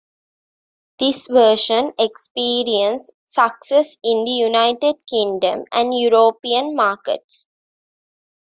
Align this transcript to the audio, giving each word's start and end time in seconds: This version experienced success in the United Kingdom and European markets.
This 0.97 1.27
version 1.27 1.93
experienced 1.99 3.13
success 3.25 3.97
in 4.03 4.25
the 4.25 4.31
United 4.31 4.95
Kingdom 5.07 5.65
and 5.71 5.93
European 5.95 6.75
markets. 6.75 7.45